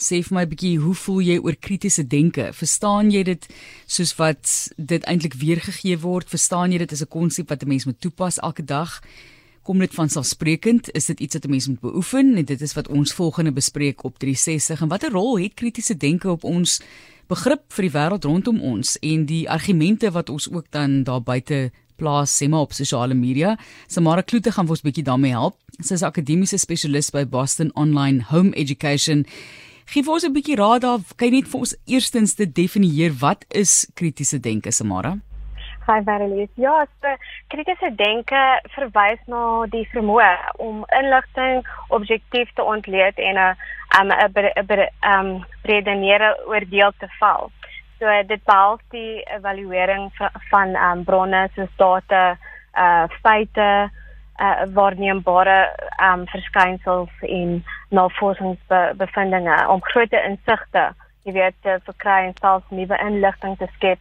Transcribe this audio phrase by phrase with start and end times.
[0.00, 2.52] sê vir my 'n bietjie hoe voel jy oor kritiese denke?
[2.52, 3.46] Verstaan jy dit
[3.86, 6.28] soos wat dit eintlik weergegee word?
[6.28, 9.00] Verstaan jy dit as 'n konsep wat 'n mens moet toepas elke dag?
[9.62, 10.90] Kom dit van selfsprekend?
[10.94, 12.36] Is dit iets wat 'n mens moet beoefen?
[12.36, 14.80] En dit is wat ons volgende bespreek op 360.
[14.80, 16.80] En watter rol het kritiese denke op ons
[17.28, 21.70] begrip vir die wêreld rondom ons en die argumente wat ons ook dan daar buite
[22.00, 23.58] plaas sê maar op sosiale media.
[23.86, 25.56] Samara Kloete gaan ons 'n bietjie daarmee help.
[25.80, 29.26] Sy is akademiese spesialis by Boston Online Home Education.
[29.90, 33.10] Gee vir ons 'n bietjie raad daar, kan jy net vir ons eerstens te definieer
[33.18, 35.16] wat is kritiese denke, Samara?
[35.88, 36.48] Hi Valerie.
[36.54, 37.08] Ja, so
[37.50, 38.42] kritiese denke
[38.76, 40.30] verwys na die vermoë
[40.62, 43.56] om inligting objektief te ontleed en 'n
[43.98, 47.50] 'n 'n 'n redenere oordeel te val.
[47.98, 50.12] So dit behels die evaluering
[50.50, 52.38] van um, bronne soos data,
[52.78, 53.90] uh feite,
[54.40, 55.58] uh waarneembare
[56.00, 60.84] um verskynsels en navorsingsbevindinge om groter insigte,
[61.28, 64.00] jy weet, te verkry en selfs nuwe inligting te skep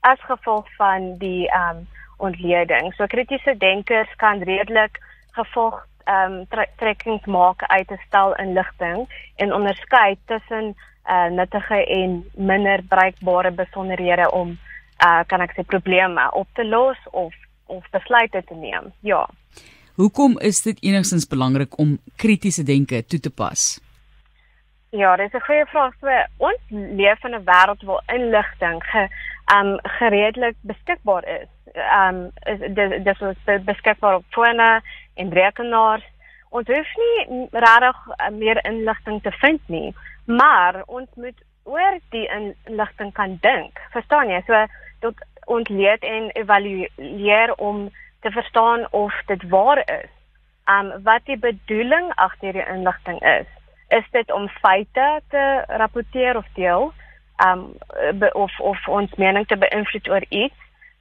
[0.00, 1.86] as gevolg van die um
[2.18, 2.92] ontleding.
[2.96, 5.00] So kritiese denkers kan redelik
[5.38, 6.44] gevolg um
[6.76, 10.74] trekkings maak uit 'n stel inligting en onderskei tussen
[11.08, 14.58] uh nuttige en minder bruikbare besonderhede om
[15.06, 17.34] uh kan ek sê probleme op te los of
[17.66, 18.92] of besluite te neem.
[19.00, 19.28] Ja.
[19.98, 23.80] Hoekom is dit enigstens belangrik om kritiese denke toe te pas?
[24.90, 25.94] Ja, dis 'n goeie vraag.
[26.00, 29.08] So, ons leef in 'n wêreld waar inligting ge
[29.56, 31.48] um gereedelik beskikbaar is.
[32.00, 34.82] Um is dis dis is beskikbaar op fone
[35.14, 36.04] en rekenaars.
[36.50, 37.96] Ons hoef nie regtig
[38.30, 39.94] meer inligting te vind nie
[40.28, 43.80] maar ons moet oor die inligting kan dink.
[43.92, 44.40] Verstaan jy?
[44.46, 44.64] So
[45.04, 47.88] tot ontleed en evalueer om
[48.20, 50.10] te verstaan of dit waar is.
[50.66, 53.46] Um wat die bedoeling agter die inligting is.
[53.88, 56.92] Is dit om feite te rapporteer of deel?
[57.46, 57.72] Um
[58.32, 60.58] of of ons mening te beïnvloed oor iets?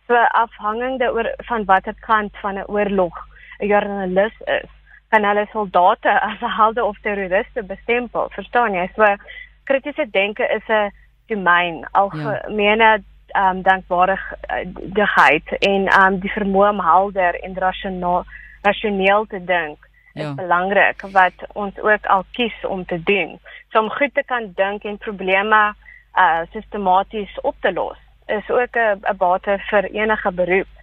[0.07, 3.15] So afhangende oor van watter kant van 'n oorlog
[3.59, 4.69] 'n joernalis is
[5.09, 8.30] kan hulle soldate as helde of terroriste bestempel.
[8.30, 8.87] Verstaan jy?
[8.95, 9.15] So
[9.63, 10.92] kritiese denke is 'n
[11.27, 12.97] domein algemene ja.
[13.32, 18.26] Ehm um, dankbaarheid en ehm um, die vermoë om helder en rasionaal
[18.61, 19.77] rasioneel te dink
[20.14, 20.33] is ja.
[20.33, 23.39] belangrik wat ons ook al kies om te doen.
[23.70, 25.76] So om goed te kan dink en probleme
[26.17, 30.73] uh sistematies op te los is ook 'n 'n bate vir enige beroep.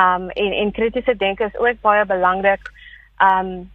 [0.00, 2.70] Um en en kritiese denke is ook baie belangrik
[3.18, 3.70] um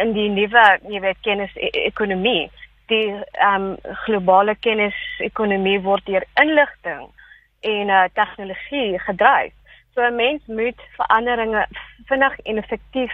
[0.00, 2.50] in die nuwe jy weet kennis e ekonomie
[2.86, 3.14] die
[3.52, 7.08] um globale kennis ekonomie word deur inligting
[7.64, 9.52] en uh, tegnologie gedryf.
[9.94, 11.66] So 'n mens moet veranderinge
[12.08, 13.12] vinnig en effektief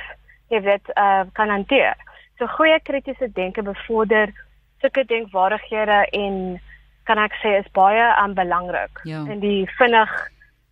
[0.49, 1.97] jy weet uh, kan hanteer.
[2.39, 4.33] So goeie kritiese denke bevorder
[4.81, 6.61] sulke denkwaardighede en
[7.05, 9.23] kan ek sê is baie um, belangrik ja.
[9.29, 10.13] in die vinnig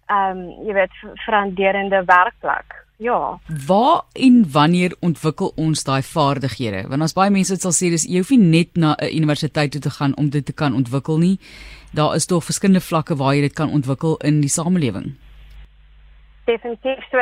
[0.09, 0.94] um jy weet
[1.25, 3.38] veranderende werkplek Ja.
[3.66, 6.88] Waar en wanneer ontwikkel ons daai vaardighede?
[6.91, 9.70] Want as baie mense dit sal sê dis jy hoef nie net na 'n universiteit
[9.72, 11.38] toe te gaan om dit te kan ontwikkel nie.
[11.94, 15.14] Daar is tog verskillende vlakke waar jy dit kan ontwikkel in die samelewing.
[16.44, 17.19] Definitief so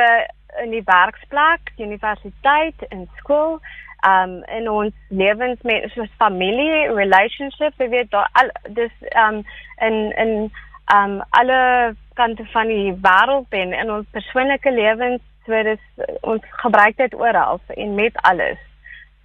[0.63, 3.59] in die werksplek, universiteit en skool,
[4.07, 9.43] um in ons lewens met soos familie, relationships, jy weet daar al dis um
[9.81, 10.51] in in
[10.97, 16.97] um alle kante van die wêreld en in ons persoonlike lewens So dis ons gebruik
[16.99, 18.59] dit oral en met alles.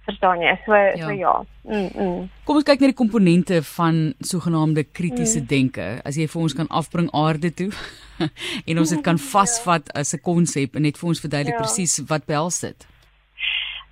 [0.07, 0.53] Verstaan jy?
[0.65, 0.95] So ja.
[0.99, 1.33] so ja.
[1.63, 2.23] Mm, mm.
[2.47, 5.49] Kom ons kyk na die komponente van sogenaamde kritiese mm.
[5.51, 5.87] denke.
[6.07, 7.69] As jy vir ons kan afbring aarde toe
[8.69, 9.25] en ons dit kan ja.
[9.35, 10.01] vasvat ja.
[10.03, 11.63] as 'n konsep en net vir ons verduidelik ja.
[11.63, 12.87] presies wat behels dit.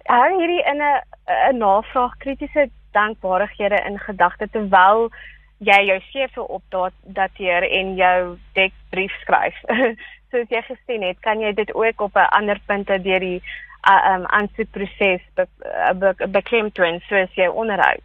[0.08, 1.00] Hou hierdie in 'n
[1.52, 5.12] 'n navraag kritiese dankbaarhede in gedagte terwyl
[5.60, 6.64] jy jou CV op
[7.04, 9.56] dateer en jou dekbrief skryf.
[10.32, 13.42] soos jy gesien het, kan jy dit ook op 'n ander punte deur die
[13.90, 18.04] uh, um aansoekproses be, uh, be, beklemtoon soos jy onderhoud.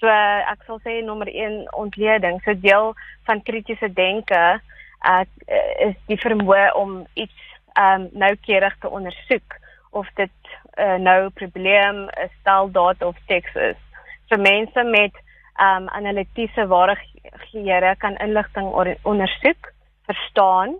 [0.00, 2.40] So uh, ek sal sê nommer 1 ontleding.
[2.44, 2.94] So deel
[3.28, 4.60] van kritiese denke
[5.04, 5.24] uh,
[5.78, 9.58] is die vermoë om iets um noukeurig te ondersoek
[9.90, 10.30] of dit
[10.78, 13.80] 'n uh, nou probleem, 'n stel daad of teks is.
[14.28, 15.14] So mense met
[15.60, 19.72] um analitiese vaardighede kan inligting ondersoek,
[20.06, 20.78] verstaan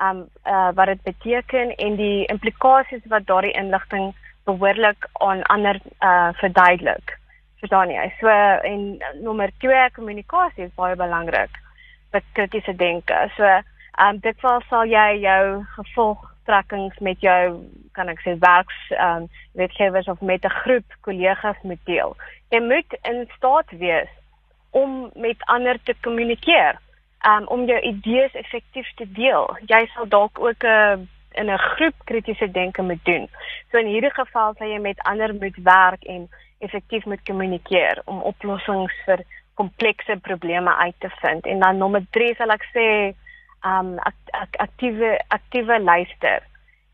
[0.00, 4.14] um uh, wat dit beteken en die implikasies wat daardie inligting
[4.44, 7.18] behoorlik aan ander uh verduidelik.
[7.60, 8.06] Verstaan jy?
[8.20, 8.28] So
[8.72, 11.60] en nommer 2 kommunikasie is baie belangrik
[12.12, 13.28] vir kritiese denke.
[13.36, 13.44] So
[14.00, 15.44] um dit val sal jy jou
[15.76, 17.60] gevolgtrekkings met jou
[17.92, 22.16] kan ek sê werks um wetgewers of met 'n groep kollegas moet deel.
[22.50, 24.08] Jy moet in staat wees
[24.70, 26.78] om met ander te kommunikeer,
[27.26, 29.48] um, om jou idees effektief te deel.
[29.66, 30.98] Jy sal dalk ook 'n uh,
[31.30, 33.28] in 'n groep kritiese denke moet doen.
[33.70, 36.28] So in hierdie geval sal jy met ander moet werk en
[36.58, 39.24] effektief moet kommunikeer om oplossings vir
[39.54, 41.46] komplekse probleme uit te vind.
[41.46, 42.86] En dan nommer 3 sal ek sê
[43.64, 43.98] um
[44.56, 46.42] aktiewe aktiewe luister.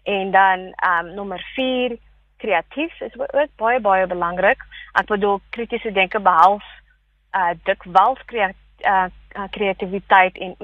[0.02, 1.96] En dan um nommer 4
[2.36, 4.62] kreatief is ook baie baie belangrik.
[4.92, 6.66] Ek bedoel kritiese denke behels
[7.32, 8.22] uh dikwels
[8.84, 9.08] uh,
[9.50, 10.56] kreatiwiteit en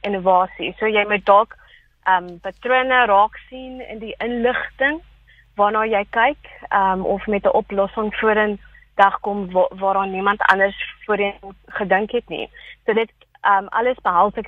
[0.00, 0.74] innovasie.
[0.78, 1.56] So jy moet dalk
[2.08, 5.00] um patrone raak sien in die inligting
[5.60, 8.58] waarna jy kyk um of met 'n oplossing voorin
[8.96, 10.76] dag kom wa waaraan niemand anders
[11.06, 11.34] voorheen
[11.66, 12.50] gedink het nie.
[12.86, 13.10] So dit
[13.42, 14.42] um alles behalwe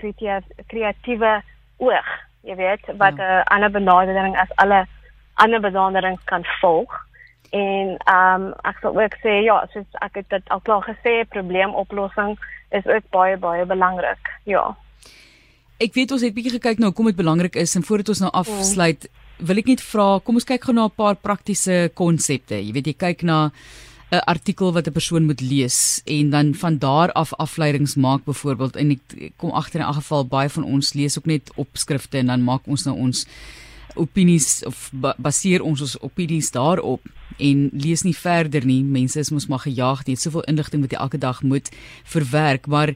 [0.67, 1.43] kreatiewe
[1.77, 2.09] oog,
[2.43, 3.43] jy weet, wat 'n ja.
[3.43, 4.87] ander benadering as alle
[5.35, 7.10] ander benaderings kan volg.
[7.51, 12.39] En um ek sal ook sê ja, soos ek het dit al klaar gesê, probleemoplossing
[12.71, 14.31] is ook baie baie belangrik.
[14.47, 14.77] Ja.
[15.81, 18.31] Ek weet ons het bietjie gekyk nou hoekom dit belangrik is en voordat ons nou
[18.37, 19.07] afsluit,
[19.41, 22.55] wil ek net vra, kom ons kyk gou na 'n paar praktiese konsepte.
[22.55, 23.51] Jy weet jy kyk na
[24.13, 28.77] 'n artikel wat 'n persoon moet lees en dan van daar af afleidings maak byvoorbeeld
[28.77, 32.27] en ek kom agter in 'n geval baie van ons lees ook net opskrifte en
[32.27, 33.27] dan maak ons nou ons
[33.95, 37.01] opinies of baseer ons ons opinies daarop
[37.39, 38.83] en lees nie verder nie.
[38.85, 41.71] Mense is mos maar gejaag, jy het soveel inligting wat jy elke dag moet
[42.05, 42.95] verwerk, maar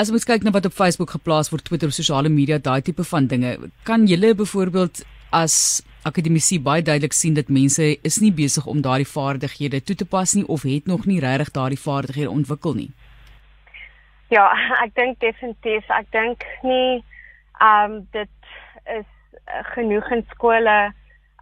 [0.00, 3.26] As ons kyk na wat op Facebook geplaas word, Twitter sosiale media, daai tipe van
[3.28, 5.02] dinge, kan julle byvoorbeeld
[5.36, 10.08] as akademisie baie duidelik sien dat mense is nie besig om daardie vaardighede toe te
[10.08, 12.90] pas nie of het nog nie regtig daardie vaardighede ontwikkel nie.
[14.32, 14.48] Ja,
[14.84, 17.02] ek dink definitief, ek dink nie
[17.60, 18.52] ehm um, dit
[18.96, 19.06] is
[19.46, 20.76] uh, genoeg in skole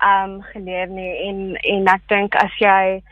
[0.04, 1.12] um, geleer nie.
[1.28, 3.02] En en ek dink as jy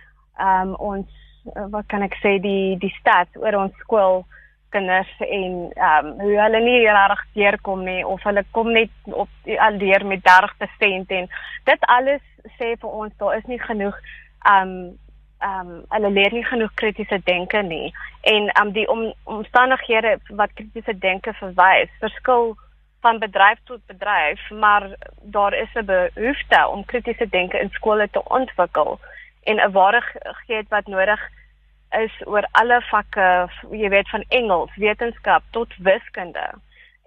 [0.41, 1.07] um, ons
[1.55, 4.25] uh, wat kan ek sê die die stats oor ons skool
[4.71, 9.29] kinders en ehm um, hoe hulle nie regtig deurkom nie of hulle kom net op
[9.67, 11.29] al deur met 30% en
[11.71, 12.25] dit alles
[12.59, 14.97] sê vir ons daar is nie genoeg ehm um,
[15.41, 17.93] ehm um, hulle leer nie genoeg kritiese denke nie.
[18.21, 22.57] En ehm um, die om, omstandighede wat kritiese denke verwys verskil
[23.01, 24.91] van bedryf tot bedryf maar
[25.23, 29.01] daar is 'n behoefte om kritiese denke in skole te ontwikkel
[29.43, 31.21] en 'n waardigheid wat nodig
[31.91, 36.51] is oor alle vakke, jy weet van Engels, wetenskap tot wiskunde.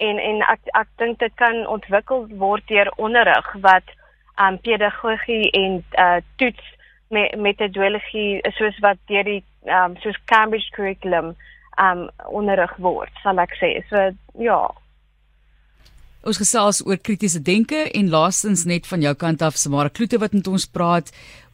[0.02, 3.94] En en ek ek dink dit kan ontwikkel word deur onderrig wat
[4.42, 6.76] um pedagogie en uh toets
[7.10, 11.36] met metodologie soos wat deur die um soos Cambridge curriculum
[11.78, 13.74] um onderrig word, sal ek sê.
[13.90, 14.10] So
[14.42, 14.64] ja,
[16.22, 20.36] Ons gesels oor kritiese denke en laastens net van jou kant af Samara Kloete wat
[20.38, 21.08] met ons praat.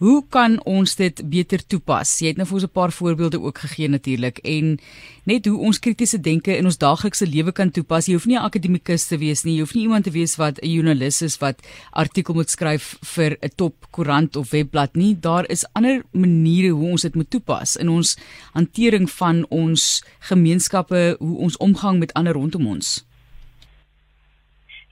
[0.03, 2.11] Hoe kan ons dit beter toepas?
[2.19, 4.77] Jy het nou vir ons 'n paar voorbeelde ook gegee natuurlik en
[5.23, 8.07] net hoe ons kritiese denke in ons daaglikse lewe kan toepas.
[8.07, 9.55] Jy hoef nie 'n akademikus te wees nie.
[9.55, 11.61] Jy hoef nie iemand te wees wat 'n joernalis is wat
[11.93, 15.15] artikel moet skryf vir 'n top koerant of webblad nie.
[15.15, 18.17] Daar is ander maniere hoe ons dit moet toepas in ons
[18.51, 23.06] hantering van ons gemeenskappe, hoe ons omgang met ander rondom ons.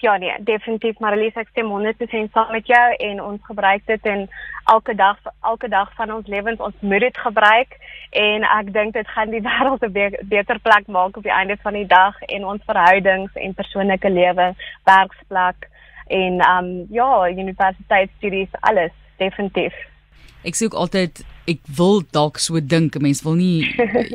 [0.03, 4.25] Ja nee, definitief Marlies ek stem 100% saam met jou en ons gebruik dit in
[4.67, 7.77] elke dag elke dag van ons lewens ons moet dit gebruik
[8.11, 11.57] en ek dink dit gaan die wêreld 'n be beter plek maak op die einde
[11.63, 14.51] van die dag en ons verhoudings en persoonlike lewe,
[14.83, 15.69] werksplek
[16.07, 19.73] en um ja, universiteitsstudies alles definitief.
[20.45, 23.63] Ek sê ook altyd ek wil dalk so dink, 'n mens wil nie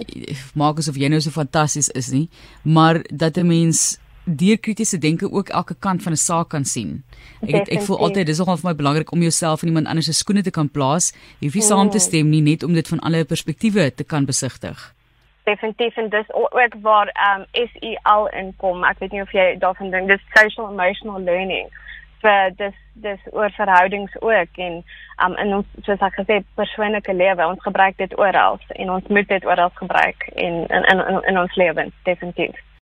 [0.61, 2.29] maak asof jy nou so fantasties is nie,
[2.63, 3.99] maar dat 'n mens
[4.37, 7.03] deur kritiese denke ook elke kant van 'n saak kan sien.
[7.43, 10.07] Ek het, ek voel altyd dis nogal vir my belangrik om jouself in iemand anders
[10.07, 11.13] se skoene te kan plaas.
[11.41, 12.07] Jy hoef nie saam te mm.
[12.09, 14.95] stem nie, net om dit van alle perspektiewe te kan besigtig.
[15.45, 18.85] Definitief en dis ook waar ehm um, SEL inkom.
[18.85, 21.69] Ek weet nie of jy daarvan dink dis social emotional learning
[22.23, 24.75] vir dis dis oor verhoudings ook en
[25.25, 29.29] um, in ons soos ek gesê persoonlike lewe ons gebruik dit oral en ons moet
[29.29, 32.59] dit oral gebruik in in in, in ons lewens definitief